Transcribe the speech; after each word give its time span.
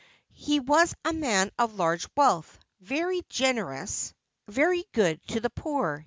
He 0.33 0.59
was 0.59 0.95
a 1.05 1.13
man 1.13 1.51
of 1.59 1.75
large 1.75 2.07
wealth, 2.17 2.57
very 2.79 3.21
generous, 3.29 4.15
very 4.47 4.83
good 4.93 5.21
to 5.27 5.39
the 5.41 5.51
poor. 5.51 5.99